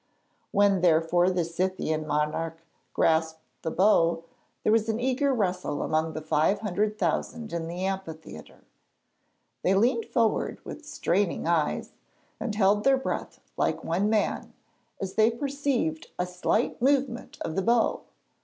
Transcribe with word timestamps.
When 0.49 0.81
therefore 0.81 1.29
the 1.29 1.45
Scythian 1.45 2.07
monarch 2.07 2.57
grasped 2.91 3.41
the 3.61 3.69
bow, 3.69 4.23
there 4.63 4.71
was 4.71 4.89
an 4.89 4.99
eager 4.99 5.31
rustle 5.31 5.83
amongst 5.83 6.15
the 6.15 6.23
five 6.23 6.61
hundred 6.61 6.97
thousand 6.97 7.53
in 7.53 7.67
the 7.67 7.85
amphitheatre. 7.85 8.63
They 9.61 9.75
leaned 9.75 10.05
forward 10.05 10.59
with 10.65 10.87
straining 10.87 11.45
eyes, 11.45 11.91
and 12.39 12.55
held 12.55 12.83
their 12.83 12.97
breath 12.97 13.41
like 13.57 13.83
one 13.83 14.09
man, 14.09 14.53
as 14.99 15.13
they 15.13 15.29
perceived 15.29 16.07
a 16.17 16.25
slight 16.25 16.81
movement 16.81 17.37
of 17.41 17.55
the 17.55 17.61
bow. 17.61 18.01